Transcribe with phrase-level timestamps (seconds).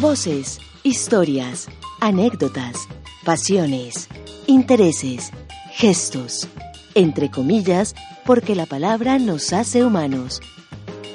[0.00, 1.68] Voces, historias,
[2.00, 2.88] anécdotas,
[3.24, 4.08] pasiones,
[4.46, 5.30] intereses,
[5.72, 6.48] gestos,
[6.94, 7.94] entre comillas,
[8.24, 10.40] porque la palabra nos hace humanos.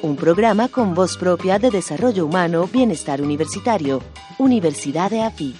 [0.01, 4.01] Un programa con voz propia de desarrollo humano, bienestar universitario,
[4.37, 5.55] Universidad de AFID.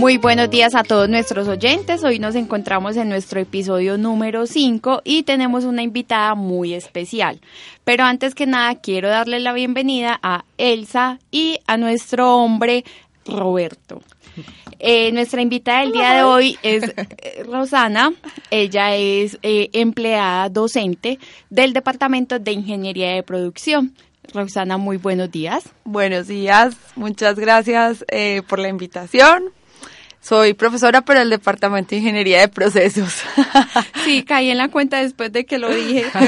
[0.00, 2.02] Muy buenos días a todos nuestros oyentes.
[2.04, 7.38] Hoy nos encontramos en nuestro episodio número 5 y tenemos una invitada muy especial.
[7.84, 12.82] Pero antes que nada quiero darle la bienvenida a Elsa y a nuestro hombre
[13.26, 14.00] Roberto.
[14.78, 18.14] Eh, nuestra invitada del día de hoy es eh, Rosana.
[18.50, 21.18] Ella es eh, empleada docente
[21.50, 23.94] del Departamento de Ingeniería de Producción.
[24.32, 25.64] Rosana, muy buenos días.
[25.84, 28.02] Buenos días, muchas gracias
[28.48, 29.59] por la invitación.
[30.22, 33.22] Soy profesora para el Departamento de Ingeniería de Procesos.
[34.04, 36.04] Sí, caí en la cuenta después de que lo dije.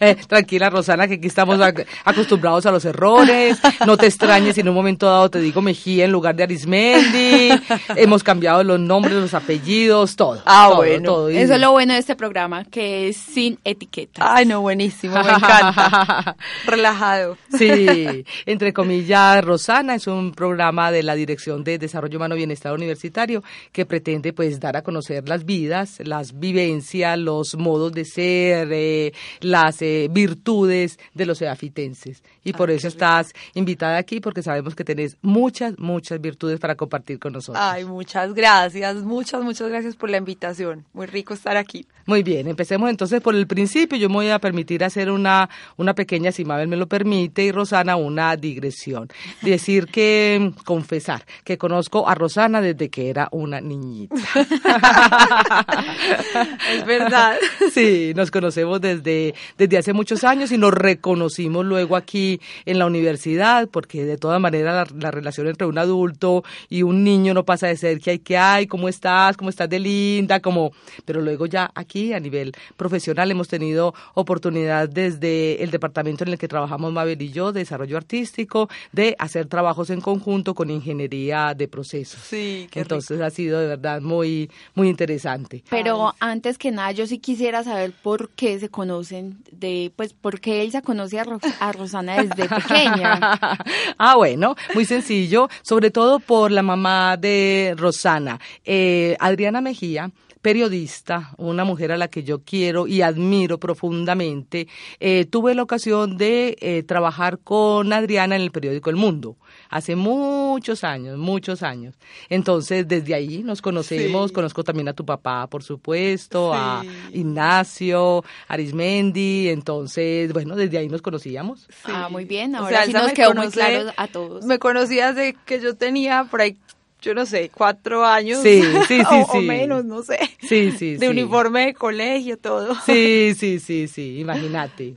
[0.00, 1.58] Eh, tranquila, Rosana, que aquí estamos
[2.04, 3.58] acostumbrados a los errores.
[3.86, 7.50] No te extrañes si en un momento dado te digo Mejía en lugar de Arismendi.
[7.96, 10.42] Hemos cambiado los nombres, los apellidos, todo.
[10.44, 11.28] Ah, bueno.
[11.28, 14.34] Eso es lo bueno de este programa, que es sin etiqueta.
[14.34, 16.36] Ay, no, buenísimo, me encanta.
[16.66, 17.38] Relajado.
[17.56, 23.42] Sí, entre comillas, Rosana es un programa de la Dirección de Desarrollo Humano Bienestar Universitario
[23.72, 29.12] que pretende pues dar a conocer las vidas, las vivencias, los modos de ser, eh,
[29.40, 32.22] las eh, virtudes de los eafitenses.
[32.44, 37.18] Y por eso estás invitada aquí porque sabemos que tenés muchas, muchas virtudes para compartir
[37.18, 37.62] con nosotros.
[37.64, 40.84] Ay, muchas gracias, muchas, muchas gracias por la invitación.
[40.92, 41.86] Muy rico estar aquí.
[42.06, 43.98] Muy bien, empecemos entonces por el principio.
[43.98, 47.50] Yo me voy a permitir hacer una, una pequeña, si Mabel me lo permite, y
[47.50, 49.08] Rosana, una digresión.
[49.42, 54.14] Decir que, confesar, que conozco a Rosana desde que era una niñita.
[56.74, 57.38] es verdad.
[57.72, 62.84] Sí, nos conocemos desde, desde hace muchos años y nos reconocimos luego aquí en la
[62.84, 67.68] universidad, porque de todas maneras la, relación entre un adulto y un niño no pasa
[67.68, 70.72] de ser que hay que hay, cómo estás, cómo estás de linda, como,
[71.06, 76.38] pero luego ya aquí a nivel profesional hemos tenido oportunidad desde el departamento en el
[76.38, 81.54] que trabajamos Mabel y yo, de desarrollo artístico, de hacer trabajos en conjunto con ingeniería
[81.54, 82.25] de procesos.
[82.28, 85.62] Sí, entonces ha sido de verdad muy, muy interesante.
[85.70, 90.40] Pero antes que nada, yo sí quisiera saber por qué se conocen, de, pues, por
[90.40, 91.26] qué Elsa conoce a,
[91.60, 93.20] a Rosana desde pequeña.
[93.98, 100.10] ah, bueno, muy sencillo, sobre todo por la mamá de Rosana, eh, Adriana Mejía
[100.46, 104.68] periodista, una mujer a la que yo quiero y admiro profundamente,
[105.00, 109.38] eh, tuve la ocasión de eh, trabajar con Adriana en el periódico El Mundo,
[109.68, 111.94] hace muchos años, muchos años.
[112.28, 119.48] Entonces, desde ahí nos conocemos, conozco también a tu papá, por supuesto, a Ignacio, Arismendi,
[119.48, 121.68] entonces, bueno, desde ahí nos conocíamos.
[121.84, 124.44] Ah, muy bien, ahora sí nos quedó muy claro a todos.
[124.44, 126.56] Me conocías de que yo tenía por ahí
[127.02, 130.18] yo no sé, cuatro años sí, sí, sí, o, menos, no sé.
[130.40, 132.74] Sí, sí, De uniforme de colegio, todo.
[132.84, 134.96] Sí, sí, sí, sí, imagínate.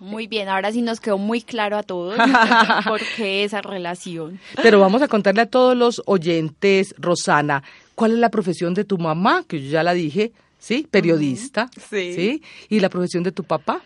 [0.00, 2.16] Muy bien, ahora sí nos quedó muy claro a todos
[2.86, 4.40] por qué esa relación.
[4.62, 7.62] Pero vamos a contarle a todos los oyentes, Rosana,
[7.94, 9.44] ¿cuál es la profesión de tu mamá?
[9.48, 10.86] Que yo ya la dije, ¿sí?
[10.90, 11.68] Periodista.
[11.90, 12.14] Sí.
[12.14, 12.42] ¿Sí?
[12.68, 13.80] ¿Y la profesión de tu papá?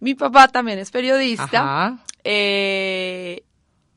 [0.00, 1.44] Mi papá también es periodista.
[1.44, 2.04] Ajá.
[2.24, 3.42] Eh,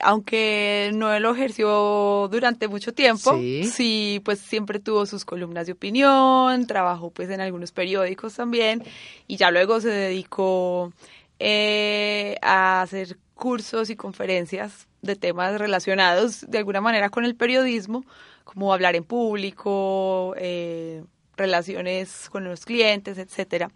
[0.04, 4.22] aunque no lo ejerció durante mucho tiempo, sí.
[4.24, 8.84] pues siempre tuvo sus columnas de opinión, trabajó pues en algunos periódicos también
[9.28, 10.92] y ya luego se dedicó
[11.40, 18.06] eh, a hacer cursos y conferencias de temas relacionados de alguna manera con el periodismo,
[18.44, 21.04] como hablar en público, eh,
[21.36, 23.70] relaciones con los clientes, etcétera.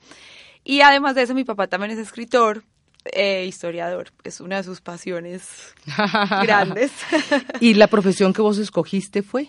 [0.64, 2.64] Y además de eso, mi papá también es escritor,
[3.06, 5.74] eh, historiador, es una de sus pasiones
[6.44, 6.92] grandes.
[7.60, 9.48] ¿Y la profesión que vos escogiste fue?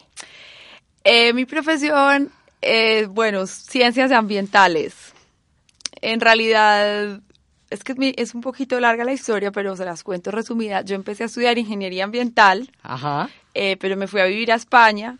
[1.05, 4.95] Eh, mi profesión, es, bueno, ciencias ambientales.
[6.01, 7.21] En realidad,
[7.71, 10.83] es que es un poquito larga la historia, pero se las cuento resumida.
[10.83, 12.71] Yo empecé a estudiar ingeniería ambiental,
[13.55, 15.19] eh, pero me fui a vivir a España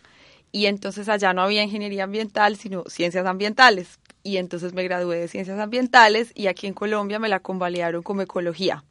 [0.51, 5.27] y entonces allá no había ingeniería ambiental, sino ciencias ambientales y entonces me gradué de
[5.27, 8.83] ciencias ambientales y aquí en Colombia me la convalidaron como ecología.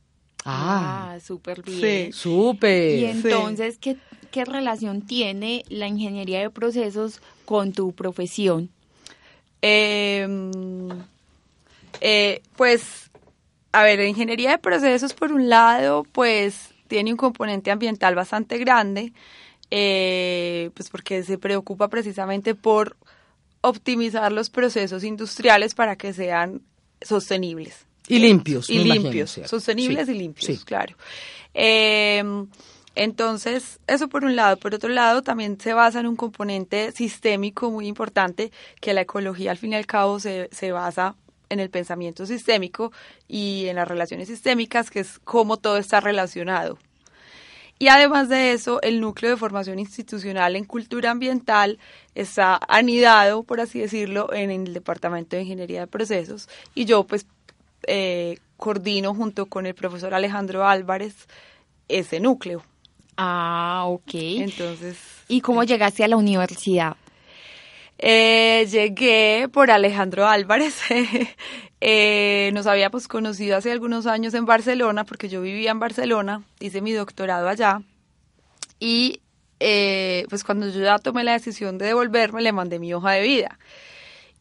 [0.44, 2.12] Ah, ah súper bien.
[2.12, 2.18] Sí.
[2.18, 2.98] Súper.
[2.98, 3.96] Y entonces, ¿qué,
[4.30, 8.70] ¿qué relación tiene la ingeniería de procesos con tu profesión?
[9.60, 10.90] Em,
[12.00, 13.07] eh, pues,
[13.72, 18.58] a ver, la ingeniería de procesos, por un lado, pues tiene un componente ambiental bastante
[18.58, 19.12] grande
[19.70, 22.96] eh, pues porque se preocupa precisamente por
[23.60, 26.62] optimizar los procesos industriales para que sean
[27.02, 27.86] sostenibles.
[28.06, 28.70] Y limpios.
[28.70, 30.96] Y limpios, sostenibles y limpios, claro.
[31.52, 32.22] Eh,
[32.94, 34.56] entonces, eso por un lado.
[34.56, 38.50] Por otro lado, también se basa en un componente sistémico muy importante,
[38.80, 41.14] que la ecología al fin y al cabo se, se basa
[41.48, 42.92] en el pensamiento sistémico
[43.26, 46.78] y en las relaciones sistémicas, que es cómo todo está relacionado.
[47.78, 51.78] Y además de eso, el núcleo de formación institucional en cultura ambiental
[52.14, 56.48] está anidado, por así decirlo, en el Departamento de Ingeniería de Procesos.
[56.74, 57.26] Y yo, pues,
[57.86, 61.14] eh, coordino junto con el profesor Alejandro Álvarez
[61.86, 62.64] ese núcleo.
[63.16, 64.14] Ah, ok.
[64.14, 64.98] Entonces.
[65.28, 66.96] ¿Y cómo llegaste a la universidad?
[67.98, 70.80] Eh, llegué por Alejandro Álvarez.
[71.80, 76.80] eh, nos habíamos conocido hace algunos años en Barcelona, porque yo vivía en Barcelona, hice
[76.80, 77.82] mi doctorado allá.
[78.80, 79.20] Y
[79.60, 83.22] eh, pues cuando yo ya tomé la decisión de devolverme, le mandé mi hoja de
[83.22, 83.58] vida.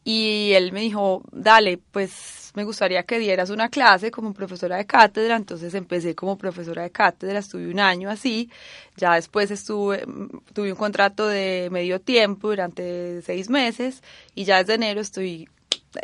[0.04, 4.86] Y él me dijo, dale, pues me gustaría que dieras una clase como profesora de
[4.86, 5.36] cátedra.
[5.36, 8.50] Entonces empecé como profesora de cátedra, estuve un año así.
[8.96, 10.04] Ya después estuve,
[10.52, 14.02] tuve un contrato de medio tiempo durante seis meses
[14.34, 15.48] y ya desde enero estoy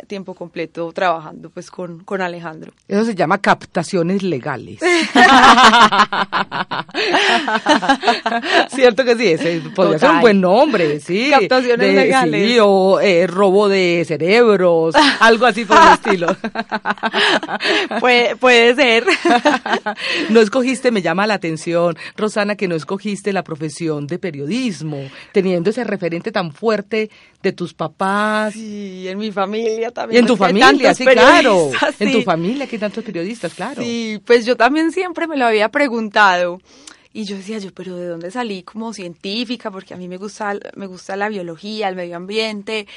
[0.07, 2.73] tiempo completo trabajando pues con, con Alejandro.
[2.87, 4.79] Eso se llama captaciones legales.
[8.69, 11.29] Cierto que sí, ese podría ser un buen nombre, sí.
[11.31, 12.49] Captaciones legales.
[12.49, 16.35] Sí, o eh, robo de cerebros, algo así por el estilo.
[17.99, 19.05] puede, puede ser.
[20.29, 25.69] no escogiste, me llama la atención, Rosana, que no escogiste la profesión de periodismo, teniendo
[25.69, 27.09] ese referente tan fuerte
[27.45, 28.53] de tus papás.
[28.53, 30.17] Sí, en mi familia también.
[30.17, 31.71] Y en tu familia, sí, claro.
[31.99, 33.81] En tu familia que hay tantos periodistas, claro.
[33.81, 36.59] Sí, pues yo también siempre me lo había preguntado.
[37.13, 39.71] Y yo decía, yo, pero ¿de dónde salí como científica?
[39.71, 42.87] Porque a mí me gusta, me gusta la biología, el medio ambiente.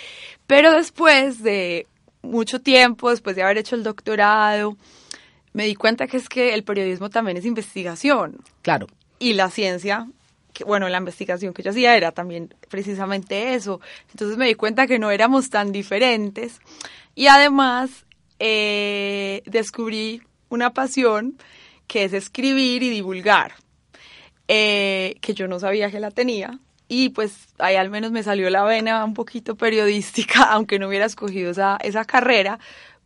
[0.47, 1.87] Pero después de
[2.23, 4.77] mucho tiempo, después de haber hecho el doctorado,
[5.53, 8.39] me di cuenta que es que el periodismo también es investigación.
[8.63, 8.87] Claro.
[9.19, 10.09] Y la ciencia
[10.65, 13.81] bueno, la investigación que yo hacía era también precisamente eso.
[14.11, 16.61] Entonces me di cuenta que no éramos tan diferentes.
[17.15, 18.07] Y además
[18.39, 21.37] eh, descubrí una pasión
[21.87, 23.55] que es escribir y divulgar,
[24.47, 26.59] eh, que yo no sabía que la tenía.
[26.87, 31.07] Y pues ahí al menos me salió la vena un poquito periodística, aunque no hubiera
[31.07, 32.59] escogido esa, esa carrera,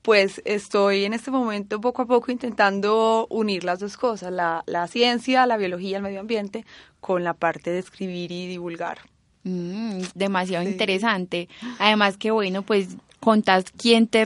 [0.02, 4.88] pues estoy en este momento poco a poco intentando unir las dos cosas, la, la
[4.88, 6.66] ciencia, la biología, el medio ambiente,
[7.00, 8.98] con la parte de escribir y divulgar.
[9.44, 11.48] Mm, demasiado interesante.
[11.78, 14.24] Además que bueno, pues contas quién te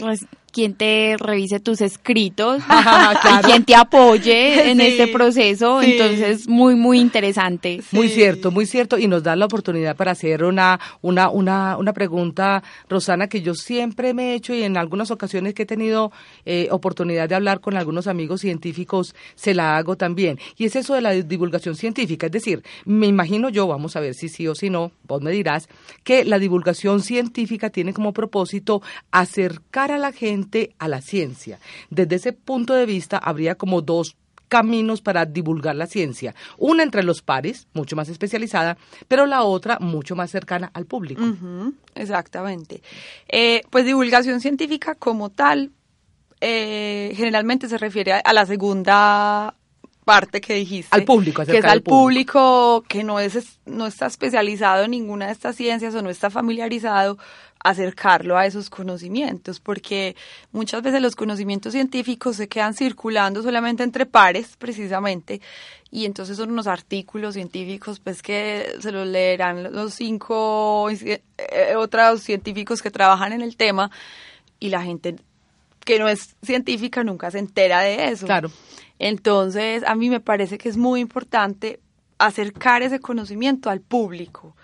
[0.56, 2.62] quien te revise tus escritos
[3.42, 5.82] y quien te apoye en este proceso.
[5.82, 7.82] Entonces, muy, muy interesante.
[7.92, 8.96] Muy cierto, muy cierto.
[8.96, 13.54] Y nos da la oportunidad para hacer una, una, una, una pregunta, Rosana, que yo
[13.54, 16.10] siempre me he hecho y en algunas ocasiones que he tenido
[16.46, 20.38] eh, oportunidad de hablar con algunos amigos científicos, se la hago también.
[20.56, 22.28] Y es eso de la divulgación científica.
[22.28, 25.32] Es decir, me imagino yo, vamos a ver si sí o si no, vos me
[25.32, 25.68] dirás,
[26.02, 28.80] que la divulgación científica tiene como propósito
[29.10, 30.45] acercar a la gente
[30.78, 31.58] a la ciencia.
[31.90, 34.16] Desde ese punto de vista, habría como dos
[34.48, 36.34] caminos para divulgar la ciencia.
[36.58, 38.76] Una entre los pares, mucho más especializada,
[39.08, 41.22] pero la otra mucho más cercana al público.
[41.94, 42.82] exactamente.
[43.28, 45.72] Eh, pues divulgación científica como tal,
[46.40, 49.54] eh, generalmente se refiere a, la segunda
[50.04, 50.94] parte que dijiste.
[50.94, 52.84] Al público, que es al público.
[52.88, 57.18] que no, es, no está especializado en ninguna de estas ciencias o no está familiarizado
[57.68, 60.14] acercarlo a esos conocimientos, porque
[60.52, 65.40] muchas veces los conocimientos científicos se quedan circulando solamente entre pares, precisamente,
[65.90, 71.22] y entonces son unos artículos científicos, pues que se los leerán los cinco eh,
[71.76, 73.90] otros científicos que trabajan en el tema,
[74.60, 75.16] y la gente
[75.84, 78.26] que no es científica nunca se entera de eso.
[78.26, 78.50] Claro.
[78.98, 81.80] Entonces, a mí me parece que es muy importante
[82.18, 84.56] acercar ese conocimiento al público.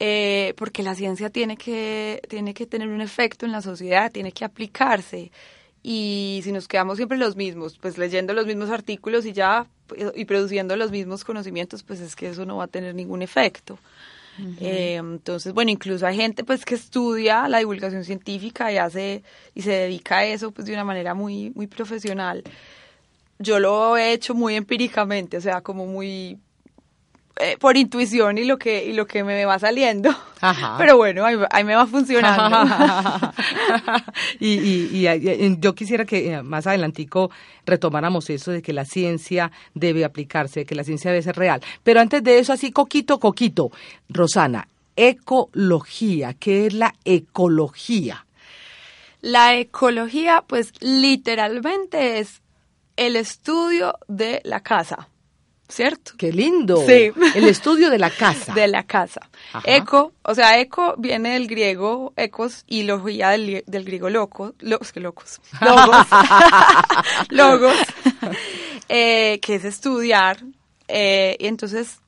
[0.00, 4.32] Eh, porque la ciencia tiene que, tiene que tener un efecto en la sociedad, tiene
[4.32, 5.32] que aplicarse.
[5.82, 9.66] Y si nos quedamos siempre los mismos, pues leyendo los mismos artículos y ya,
[10.14, 13.78] y produciendo los mismos conocimientos, pues es que eso no va a tener ningún efecto.
[14.60, 19.62] Eh, entonces, bueno, incluso hay gente pues que estudia la divulgación científica y hace y
[19.62, 22.44] se dedica a eso pues de una manera muy muy profesional.
[23.40, 26.38] Yo lo he hecho muy empíricamente, o sea, como muy
[27.40, 30.14] eh, por intuición y lo que y lo que me va saliendo.
[30.78, 32.58] Pero bueno, ahí, me va funcionando.
[34.40, 37.30] y, y, yo quisiera que eh, más adelantico
[37.66, 41.60] retomáramos eso de que la ciencia debe aplicarse, que la ciencia debe ser real.
[41.82, 43.70] Pero antes de eso, así coquito, coquito.
[44.08, 48.26] Rosana, ecología, ¿qué es la ecología?
[49.20, 52.42] La ecología, pues literalmente es
[52.96, 55.08] el estudio de la casa.
[55.68, 56.12] ¿Cierto?
[56.16, 56.84] Qué lindo.
[56.86, 57.12] Sí.
[57.34, 58.52] El estudio de la casa.
[58.54, 59.28] De la casa.
[59.64, 64.92] Eco, o sea, eco viene del griego ecos y logía del, del griego loco, los
[64.92, 66.06] que locos, logos,
[67.28, 67.76] logos,
[68.88, 70.38] eh, que es estudiar.
[70.88, 72.00] Eh, y entonces,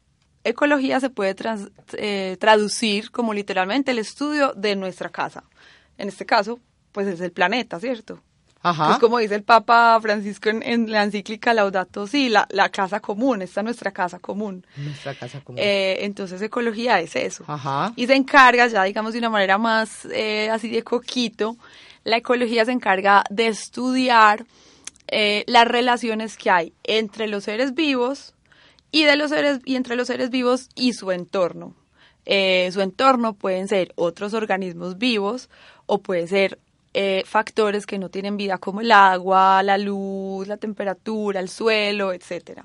[0.43, 1.37] ecología se puede
[1.93, 5.45] eh, traducir como literalmente el estudio de nuestra casa.
[5.99, 6.59] En este caso,
[6.93, 8.23] pues es el planeta, ¿cierto?
[8.63, 8.89] Ajá.
[8.89, 13.41] Pues como dice el Papa Francisco en, la encíclica Laudato Si, la, la, casa común,
[13.41, 14.67] esta es nuestra casa común.
[14.77, 15.59] Nuestra casa común.
[15.63, 17.45] Eh, entonces ecología es eso.
[17.47, 17.93] Ajá.
[17.97, 21.57] Y se encarga ya, digamos, de una manera más eh, así de coquito,
[22.05, 24.45] la ecología se encarga de estudiar
[25.09, 28.35] eh, las relaciones que hay entre los seres vivos
[28.93, 31.75] y de los seres y entre los seres vivos y su entorno.
[32.27, 35.49] su entorno pueden ser otros organismos vivos
[35.87, 36.59] o puede ser
[36.93, 42.13] eh, factores que no tienen vida como el agua, la luz, la temperatura, el suelo,
[42.13, 42.65] etcétera.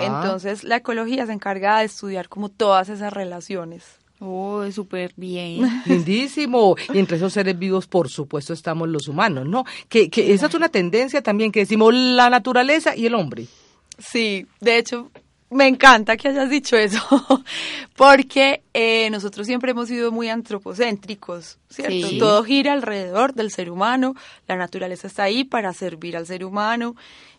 [0.00, 3.84] Entonces la ecología se encarga de estudiar como todas esas relaciones.
[4.20, 5.82] Oh, súper bien.
[5.86, 6.76] Lindísimo.
[6.92, 9.64] Y entre esos seres vivos, por supuesto, estamos los humanos, ¿no?
[9.88, 13.46] Que, que esa es una tendencia también que decimos la naturaleza y el hombre.
[13.98, 15.10] Sí, de hecho,
[15.50, 17.00] me encanta que hayas dicho eso,
[17.96, 22.08] porque eh, nosotros siempre hemos sido muy antropocéntricos, ¿cierto?
[22.18, 24.14] Todo gira alrededor del ser humano,
[24.46, 26.94] la naturaleza está ahí para servir al ser humano,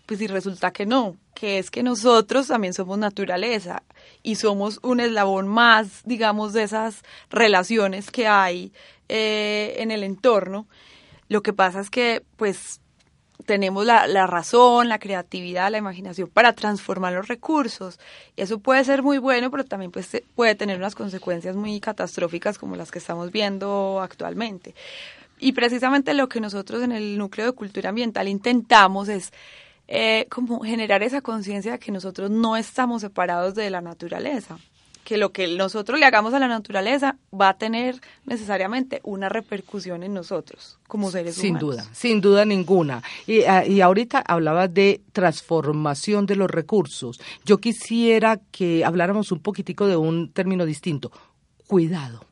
[0.06, 3.84] pues si resulta que no, que es que nosotros también somos naturaleza
[4.24, 8.74] y somos un eslabón más, digamos, de esas relaciones que hay
[9.08, 10.68] eh, en el entorno.
[11.30, 12.81] Lo que pasa es que, pues,
[13.46, 18.00] tenemos la, la, razón, la creatividad, la imaginación para transformar los recursos.
[18.36, 22.58] Y eso puede ser muy bueno, pero también pues, puede tener unas consecuencias muy catastróficas
[22.58, 24.76] como las que estamos viendo actualmente.
[25.40, 29.32] Y precisamente lo que nosotros en el núcleo de cultura ambiental intentamos es
[29.88, 34.58] eh, como generar esa conciencia de que nosotros no estamos separados de la naturaleza
[35.04, 40.04] que lo que nosotros le hagamos a la naturaleza va a tener necesariamente una repercusión
[40.04, 41.62] en nosotros como seres sin humanos.
[41.62, 43.04] Sin duda, sin duda ninguna.
[43.26, 47.20] Y, ah, y ahorita hablaba de transformación de los recursos.
[47.46, 51.12] Yo quisiera que habláramos un poquitico de un término distinto,
[51.68, 52.26] cuidado.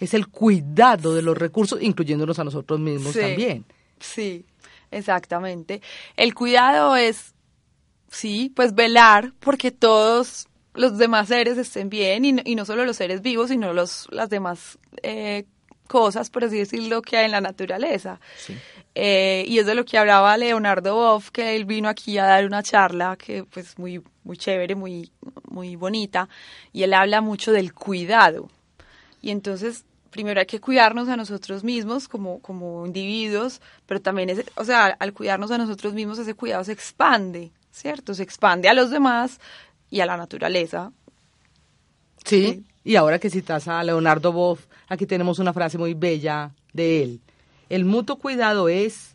[0.00, 3.64] Es el cuidado de los recursos, incluyéndonos a nosotros mismos también.
[4.00, 4.44] Sí,
[4.90, 5.80] exactamente.
[6.16, 7.34] El cuidado es,
[8.10, 12.84] sí, pues velar porque todos los demás seres estén bien y no, y no solo
[12.84, 15.44] los seres vivos, sino los, las demás eh,
[15.86, 18.20] cosas, por así decirlo, que hay en la naturaleza.
[18.94, 22.46] Eh, y es de lo que hablaba Leonardo Boff, que él vino aquí a dar
[22.46, 25.10] una charla que pues muy, muy chévere, muy,
[25.48, 26.28] muy bonita,
[26.72, 28.50] y él habla mucho del cuidado.
[29.20, 34.44] Y entonces, primero hay que cuidarnos a nosotros mismos como, como individuos, pero también, es,
[34.56, 38.14] o sea, al cuidarnos a nosotros mismos, ese cuidado se expande, ¿cierto?
[38.14, 39.40] Se expande a los demás
[39.90, 40.92] y a la naturaleza.
[42.24, 47.02] Sí, y ahora que citas a Leonardo Boff, aquí tenemos una frase muy bella de
[47.02, 47.20] él.
[47.68, 49.14] El mutuo cuidado es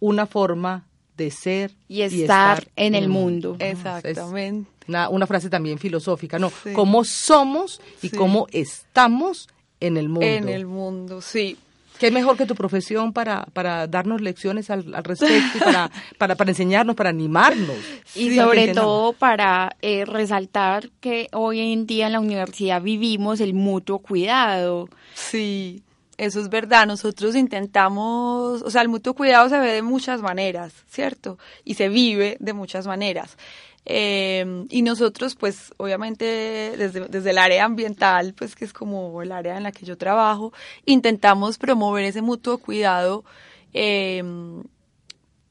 [0.00, 3.56] una forma de ser y estar, en el mundo.
[3.58, 4.70] Exactamente.
[4.88, 6.52] Una, frase también filosófica, ¿no?
[6.74, 9.48] Cómo somos y cómo estamos
[9.80, 10.26] en el mundo.
[10.26, 11.56] En el mundo, sí.
[11.98, 16.94] ¿Qué mejor que tu profesión para, para darnos lecciones al, respecto, para, para, para, enseñarnos,
[16.94, 17.76] para animarnos?
[18.14, 23.54] Y sobre todo para eh, resaltar que hoy en día en la universidad vivimos el
[23.54, 24.88] mutuo cuidado.
[25.14, 25.82] Sí,
[26.18, 26.86] eso es verdad.
[26.86, 31.38] Nosotros intentamos, o sea, el mutuo cuidado se ve de muchas maneras, ¿cierto?
[31.64, 33.36] Y se vive de muchas maneras.
[33.88, 36.24] Eh, y nosotros, pues, obviamente,
[36.76, 39.96] desde, desde el área ambiental, pues, que es como el área en la que yo
[39.96, 40.52] trabajo,
[40.84, 43.24] intentamos promover ese mutuo cuidado
[43.72, 44.22] eh,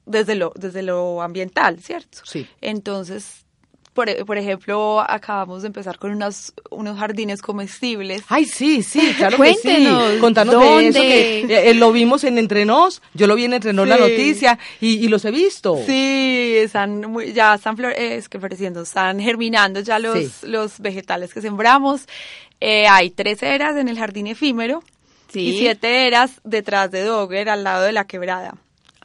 [0.05, 2.19] desde, lo, desde lo ambiental, ¿cierto?
[2.25, 2.45] Sí.
[2.59, 3.44] Entonces,
[3.95, 8.23] por, por, ejemplo, acabamos de empezar con unos, unos jardines comestibles.
[8.27, 9.87] Ay, sí, sí, claro que sí.
[10.19, 13.87] Contanos de eso, que eh, eh, lo vimos en Entrenos, yo lo vi en Entrenos
[13.87, 15.79] la noticia y, los he visto.
[15.85, 22.05] Sí, están ya están es que floreciendo, están germinando ya los, los vegetales que sembramos.
[22.59, 24.83] Eh, hay tres eras en el jardín efímero
[25.33, 28.55] y siete eras detrás de Dogger, al lado de la quebrada.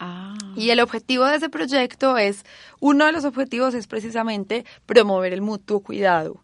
[0.00, 0.35] Ah.
[0.57, 2.45] Y el objetivo de ese proyecto es,
[2.80, 6.42] uno de los objetivos es precisamente promover el mutuo cuidado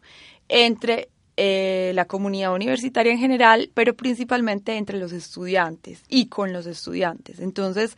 [0.49, 1.09] entre
[1.39, 7.41] eh, la comunidad universitaria en general, pero principalmente entre los estudiantes y con los estudiantes.
[7.41, 7.97] Entonces,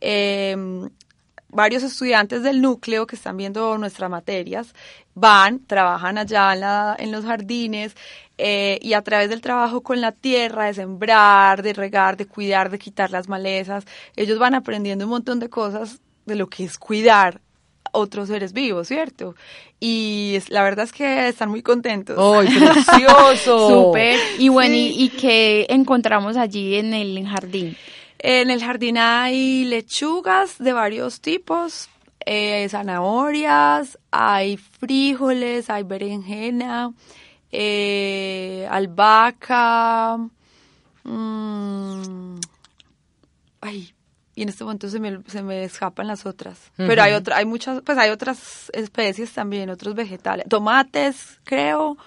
[0.00, 0.88] em,
[1.48, 4.74] varios estudiantes del núcleo que están viendo nuestras materias
[5.14, 7.94] van, trabajan allá en, los jardines
[8.42, 12.70] eh, y a través del trabajo con la tierra, de sembrar, de regar, de cuidar,
[12.70, 13.84] de quitar las malezas,
[14.16, 17.40] ellos van aprendiendo un montón de cosas de lo que es cuidar
[17.92, 19.34] otros seres vivos, ¿cierto?
[19.78, 22.16] Y la verdad es que están muy contentos.
[22.18, 23.86] ¡Ay, precioso!
[23.86, 24.18] Súper.
[24.38, 27.76] Y bueno, ¿y, ¿y qué encontramos allí en el jardín?
[28.18, 31.88] En el jardín hay lechugas de varios tipos,
[32.26, 36.92] eh, zanahorias, hay frijoles, hay berenjena,
[37.52, 40.18] eh, albahaca.
[41.04, 42.38] Mm,
[43.60, 43.94] ay,
[44.34, 46.58] y en este momento se me, se me escapan las otras.
[46.76, 50.46] Pero hay otra, hay muchas, pues hay otras especies también, otros vegetales.
[50.48, 51.98] Tomates, creo.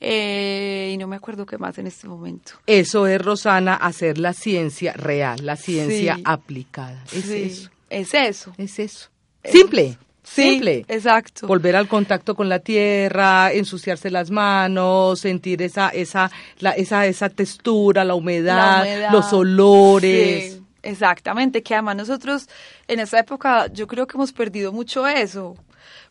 [0.00, 2.52] Eh, y no me acuerdo qué más en este momento.
[2.66, 7.02] Eso es, Rosana, hacer la ciencia real, la ciencia aplicada.
[7.12, 7.70] Es eso.
[7.88, 8.54] Es eso.
[8.58, 9.08] Es eso.
[9.44, 9.98] Simple.
[10.26, 10.84] Simple.
[10.88, 11.46] exacto.
[11.46, 17.28] Volver al contacto con la tierra, ensuciarse las manos, sentir esa, esa, la, esa, esa
[17.28, 20.60] textura, la humedad, los olores.
[20.82, 22.48] exactamente, que además nosotros
[22.88, 25.56] en esa época yo creo que hemos perdido mucho eso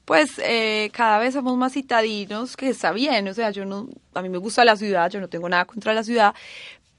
[0.05, 4.22] pues eh, cada vez somos más citadinos, que está bien, o sea, yo no, a
[4.22, 6.36] mí me gusta la ciudad, yo no tengo nada contra la ciudad,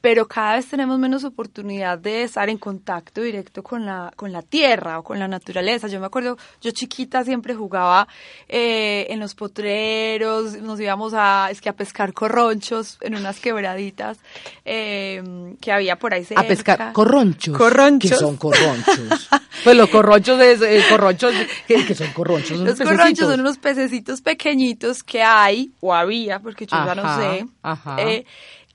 [0.01, 4.43] pero cada vez tenemos menos oportunidad de estar en contacto directo con la, con la
[4.43, 5.89] tierra o con la naturaleza.
[5.89, 8.07] Yo me acuerdo, yo chiquita siempre jugaba
[8.49, 14.19] eh, en los potreros, nos íbamos a, es que a pescar corronchos en unas quebraditas
[14.65, 15.23] eh,
[15.61, 16.43] que había por ahí cerca.
[16.43, 17.57] A pescar corronchos.
[17.57, 18.11] Corronchos.
[18.11, 19.29] ¿Qué son corronchos?
[19.65, 21.35] pues los corronchos, es, eh, corronchos,
[21.67, 22.59] ¿qué, son corronchos?
[22.59, 27.47] Los corronchos son unos pececitos pequeñitos que hay, o había, porque yo ya no sé.
[27.63, 27.97] Ajá.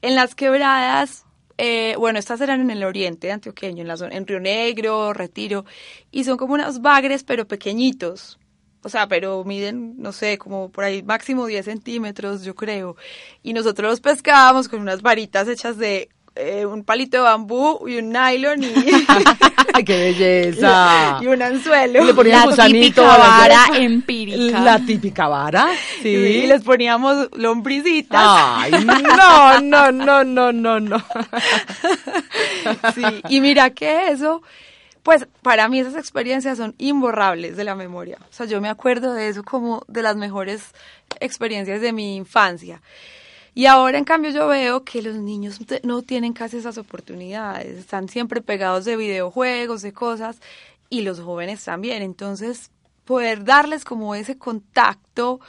[0.02, 1.26] En las quebradas,
[1.58, 5.66] eh, bueno, estas eran en el oriente antioqueño, en, la zona, en Río Negro, Retiro,
[6.10, 8.40] y son como unos bagres, pero pequeñitos.
[8.84, 12.96] O sea, pero miden, no sé, como por ahí máximo 10 centímetros, yo creo.
[13.44, 17.98] Y nosotros los pescábamos con unas varitas hechas de eh, un palito de bambú y
[17.98, 18.74] un nylon y...
[19.74, 21.18] ¡Ay, qué belleza!
[21.22, 22.02] Y un anzuelo.
[22.04, 24.60] Y le poníamos la típica vara empírica.
[24.62, 25.68] La típica vara,
[26.02, 26.10] sí.
[26.10, 28.22] Y les poníamos lombricitas.
[28.24, 31.04] ¡Ay, no, no, no, no, no, no!
[32.96, 34.42] sí, y mira que eso...
[35.04, 38.20] Pues para mí esas experiencias son imborrables de la memoria.
[38.22, 40.76] O sea, yo me acuerdo de eso como de las mejores
[41.20, 42.84] experiencias de mi infancia.
[43.54, 48.08] Y ahora, en cambio, yo veo que los niños no tienen casi esas oportunidades, están
[48.08, 50.40] siempre pegados de videojuegos, de cosas,
[50.90, 52.02] y los jóvenes también.
[52.02, 52.72] Entonces,
[53.04, 55.42] poder darles como ese contacto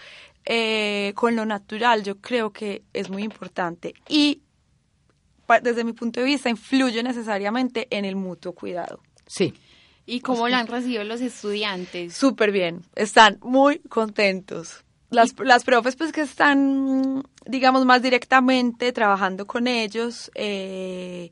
[0.44, 3.94] eh, con lo natural, yo creo que es muy importante.
[4.08, 4.42] Y
[5.62, 9.00] desde mi punto de vista, influye necesariamente en el mutuo cuidado.
[9.26, 9.54] Sí.
[10.06, 12.14] ¿Y cómo lo han recibido los estudiantes?
[12.14, 19.46] Súper bien, están muy contentos las, las profes pues que están, digamos, más directamente trabajando
[19.46, 21.30] con ellos, eh,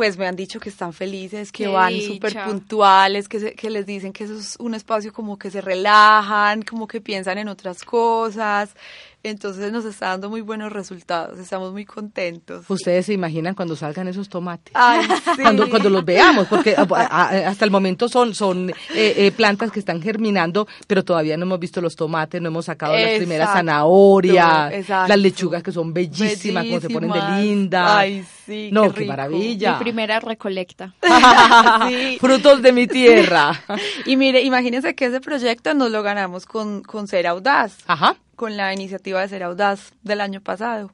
[0.00, 4.14] pues me han dicho que están felices, que van súper puntuales, que, que les dicen
[4.14, 8.74] que eso es un espacio como que se relajan, como que piensan en otras cosas.
[9.22, 12.64] Entonces nos está dando muy buenos resultados, estamos muy contentos.
[12.70, 14.72] ¿Ustedes se imaginan cuando salgan esos tomates?
[14.74, 15.02] Ay,
[15.36, 15.42] sí.
[15.42, 20.00] cuando, cuando los veamos, porque hasta el momento son, son eh, eh, plantas que están
[20.00, 25.18] germinando, pero todavía no hemos visto los tomates, no hemos sacado las primeras zanahorias, las
[25.18, 27.98] lechugas que son bellísimas, como se ponen de linda.
[27.98, 28.39] Ay, sí.
[28.72, 29.78] No, qué, maravilla.
[29.78, 30.94] Mi primera recolecta.
[32.20, 33.52] Frutos de mi tierra.
[34.06, 37.78] y mire, imagínense que ese proyecto nos lo ganamos con, con Ser Audaz.
[37.86, 40.90] Ajá con la iniciativa de Ser Audaz del año pasado.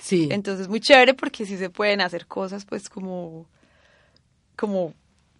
[0.00, 0.28] Sí.
[0.30, 3.46] Entonces, muy chévere porque sí se pueden hacer cosas, pues, como,
[4.54, 4.92] como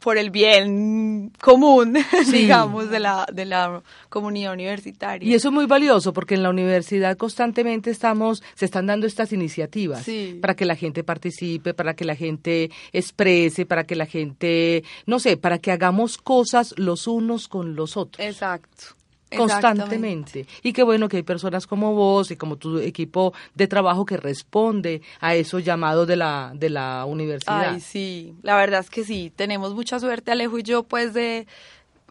[0.05, 1.97] por el bien común,
[2.31, 5.27] digamos, de la, de la comunidad universitaria.
[5.27, 9.33] Y eso es muy valioso porque en la universidad constantemente estamos, se están dando estas
[9.33, 10.07] iniciativas
[10.43, 15.19] para que la gente participe, para que la gente exprese, para que la gente, no
[15.19, 18.27] sé, para que hagamos cosas los unos con los otros.
[18.27, 18.97] Exacto
[19.37, 20.47] constantemente.
[20.63, 24.17] Y qué bueno que hay personas como vos y como tu equipo de trabajo que
[24.17, 27.71] responde a esos llamados de la, de la universidad.
[27.73, 31.47] Ay, sí, la verdad es que sí, tenemos mucha suerte Alejo y yo pues de,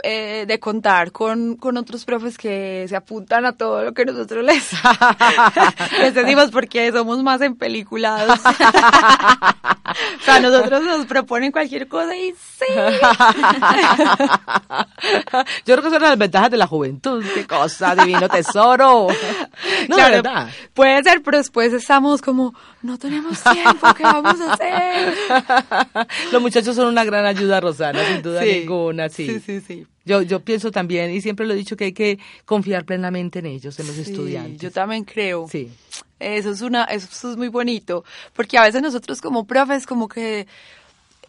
[0.02, 4.44] eh, de contar con, con otros profes que se apuntan a todo lo que nosotros
[4.44, 4.72] les,
[6.00, 8.40] les decimos porque somos más empeliculados.
[9.86, 12.66] o sea, nosotros nos proponen cualquier cosa y sí.
[15.66, 17.24] Yo creo que son las ventajas de la juventud.
[17.34, 19.08] Qué cosa, divino tesoro.
[19.90, 20.50] No, claro, verdad.
[20.74, 25.14] Puede ser, pero después estamos como, no tenemos tiempo, ¿qué vamos a hacer?
[26.32, 29.28] Los muchachos son una gran ayuda, Rosana, sin duda ninguna, sí.
[29.28, 29.88] Sí, sí, sí.
[30.06, 33.46] Yo, yo pienso también, y siempre lo he dicho, que hay que confiar plenamente en
[33.46, 34.62] ellos, en los estudiantes.
[34.62, 35.48] Yo también creo.
[35.50, 35.72] Sí.
[36.24, 40.48] Eso es, una, eso es muy bonito, porque a veces nosotros como profes como que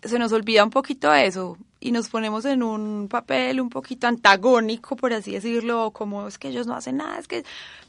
[0.04, 4.96] se nos olvida un poquito eso y nos ponemos en un papel un poquito antagónico,
[4.96, 7.44] por así decirlo, como es que ellos no hacen nada, es que,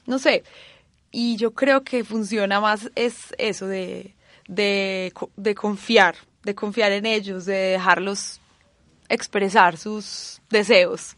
[0.05, 0.43] no sé.
[1.11, 4.15] Y yo creo que funciona más es eso de,
[4.47, 8.41] de, de confiar, de confiar en ellos, de dejarlos
[9.09, 11.15] expresar sus deseos.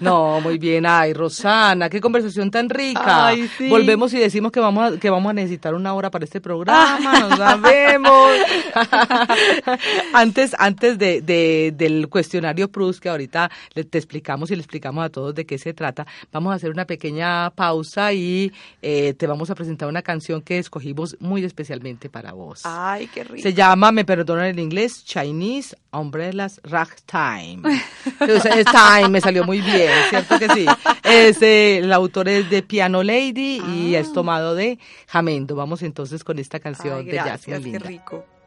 [0.00, 0.86] No, muy bien.
[0.86, 3.32] Ay, Rosana, qué conversación tan rica.
[3.68, 7.20] Volvemos y decimos que vamos a, que vamos a necesitar una hora para este programa,
[7.20, 8.32] nos sabemos.
[10.12, 15.08] antes antes de, de, del cuestionario Prus, que ahorita te explicamos y le explicamos a
[15.08, 19.50] todos de qué se trata, vamos a hacer una pequeña pausa y eh, te vamos
[19.50, 22.62] a presentar una canción que escogimos muy especialmente para vos.
[22.64, 23.42] Ay, qué rico.
[23.42, 27.62] Se llama, me perdonan el inglés, Chinese Umbrellas Ragtime.
[28.20, 30.66] es time, me salió muy bien bien, ¿cierto que sí?
[31.04, 34.12] Es, el autor es de Piano Lady y es ah.
[34.14, 35.56] tomado de Jamendo.
[35.56, 37.78] Vamos entonces con esta canción de Jasmine Linda.
[37.80, 38.37] Qué rico.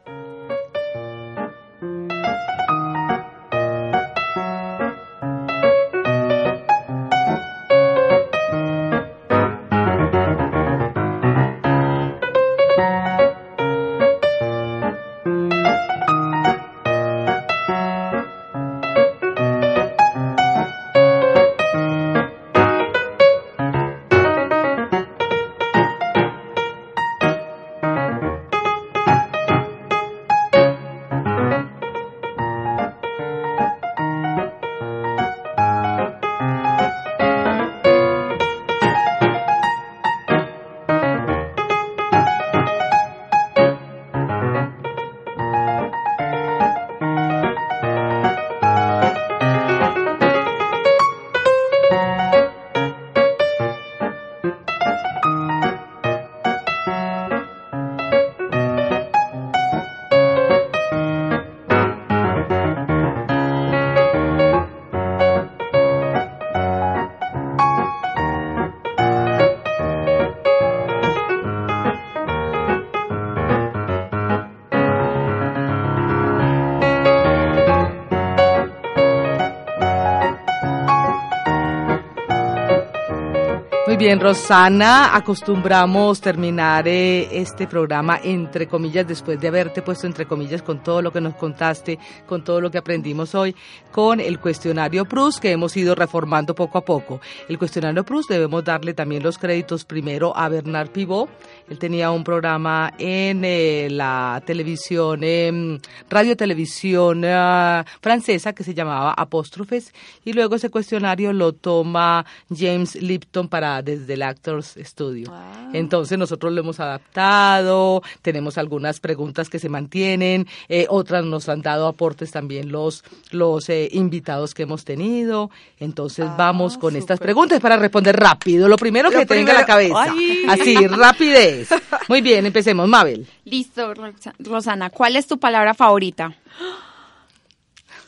[84.02, 90.60] Bien, Rosana, acostumbramos terminar eh, este programa entre comillas después de haberte puesto entre comillas
[90.60, 93.54] con todo lo que nos contaste, con todo lo que aprendimos hoy,
[93.92, 97.20] con el cuestionario Prus que hemos ido reformando poco a poco.
[97.48, 101.28] El cuestionario Prus debemos darle también los créditos primero a Bernard Pivot.
[101.70, 105.78] Él tenía un programa en eh, la televisión, eh,
[106.10, 109.92] radio televisión eh, francesa que se llamaba Apóstrofes
[110.24, 115.28] y luego ese cuestionario lo toma James Lipton para desde el Actors Studio.
[115.30, 115.70] Ah.
[115.72, 121.62] Entonces nosotros lo hemos adaptado, tenemos algunas preguntas que se mantienen, eh, otras nos han
[121.62, 125.50] dado aportes también los, los eh, invitados que hemos tenido.
[125.78, 130.14] Entonces ah, vamos con estas preguntas para responder rápido, lo primero que tenga la cabeza.
[130.48, 131.68] Así, rapidez.
[132.08, 133.26] Muy bien, empecemos, Mabel.
[133.44, 133.92] Listo,
[134.38, 136.34] Rosana, ¿cuál es tu palabra favorita?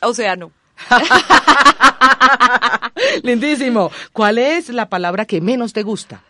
[0.01, 0.51] Océano.
[3.23, 3.91] Lindísimo.
[4.13, 6.23] ¿Cuál es la palabra que menos te gusta?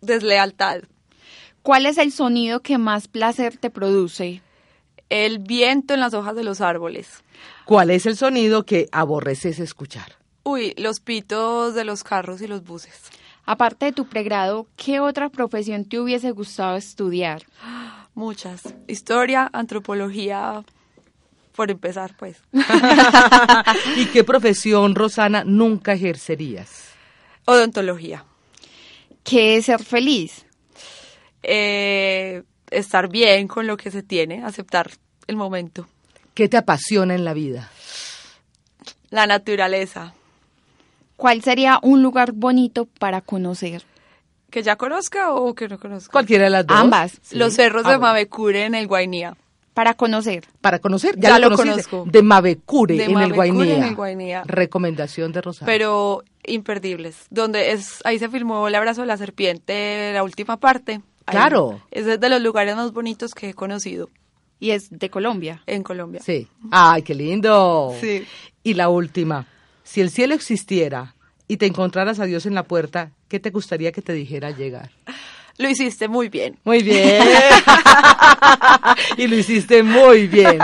[0.00, 0.82] Deslealtad.
[1.62, 4.42] ¿Cuál es el sonido que más placer te produce?
[5.08, 7.22] El viento en las hojas de los árboles.
[7.64, 10.16] ¿Cuál es el sonido que aborreces escuchar?
[10.42, 13.10] Uy, los pitos de los carros y los buses.
[13.46, 17.42] Aparte de tu pregrado, ¿qué otra profesión te hubiese gustado estudiar?
[18.14, 18.74] Muchas.
[18.86, 20.62] Historia, antropología,
[21.54, 22.36] por empezar, pues.
[23.96, 26.88] ¿Y qué profesión, Rosana, nunca ejercerías?
[27.44, 28.24] Odontología.
[29.22, 30.44] ¿Qué es ser feliz?
[31.42, 34.90] Eh, estar bien con lo que se tiene, aceptar
[35.26, 35.86] el momento.
[36.34, 37.70] ¿Qué te apasiona en la vida?
[39.10, 40.14] La naturaleza.
[41.16, 43.84] ¿Cuál sería un lugar bonito para conocer?
[44.50, 46.10] ¿Que ya conozca o que no conozca?
[46.10, 46.76] Cualquiera de las dos.
[46.76, 47.20] Ambas.
[47.32, 49.36] Los cerros de ah, Mavecure en el Guainía.
[49.74, 50.46] Para conocer.
[50.60, 52.04] Para conocer, ya, lo, conozco.
[52.06, 54.44] De Mavecure, en, el Guainía.
[54.46, 55.66] Recomendación de Rosario.
[55.66, 57.26] Pero imperdibles.
[57.30, 61.00] Donde es, ahí se filmó El abrazo de la serpiente, la última parte.
[61.24, 61.80] Claro.
[61.90, 64.10] es de los lugares más bonitos que he conocido.
[64.60, 65.62] Y es de Colombia.
[65.66, 66.20] En Colombia.
[66.24, 66.46] Sí.
[66.70, 67.94] Ay, qué lindo.
[68.00, 68.24] Sí.
[68.62, 69.46] Y la última,
[69.82, 71.16] si el cielo existiera
[71.48, 74.56] y te encontraras a Dios en la puerta, ¿qué te gustaría que te dijera al
[74.56, 74.90] llegar?
[75.56, 76.58] Lo hiciste muy bien.
[76.64, 77.22] Muy bien.
[79.16, 80.58] y lo hiciste muy bien.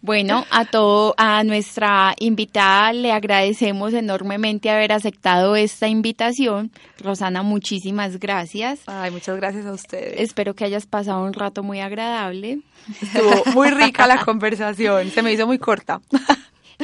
[0.00, 6.70] Bueno, a todo, a nuestra invitada le agradecemos enormemente haber aceptado esta invitación.
[6.98, 8.80] Rosana, muchísimas gracias.
[8.86, 10.14] Ay, muchas gracias a ustedes.
[10.18, 12.60] Espero que hayas pasado un rato muy agradable.
[13.02, 16.00] Estuvo muy rica la conversación, se me hizo muy corta.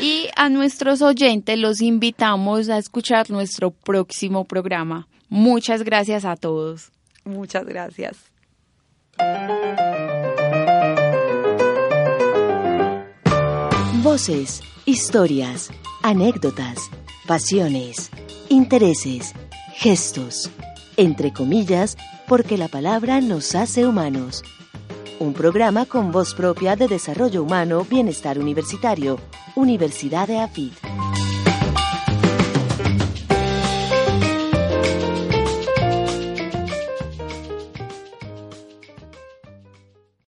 [0.01, 5.07] Y a nuestros oyentes los invitamos a escuchar nuestro próximo programa.
[5.29, 6.91] Muchas gracias a todos.
[7.25, 8.17] Muchas gracias.
[14.03, 15.71] Voces, historias,
[16.03, 16.91] anécdotas,
[17.27, 18.11] pasiones,
[18.49, 19.33] intereses,
[19.75, 20.51] gestos,
[20.97, 21.97] entre comillas,
[22.29, 24.43] porque la palabra nos hace humanos.
[25.19, 29.19] Un programa con voz propia de desarrollo humano, bienestar universitario,
[29.57, 30.73] Universidad de AFIT.